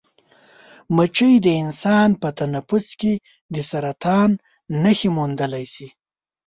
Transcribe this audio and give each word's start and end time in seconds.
مچۍ 0.95 1.33
د 1.45 1.47
انسان 1.63 2.09
په 2.21 2.29
تنفس 2.39 2.85
کې 2.99 3.13
د 3.53 3.55
سرطان 3.69 4.29
نښې 4.83 5.09
موندلی 5.15 5.65
شي. 5.73 5.87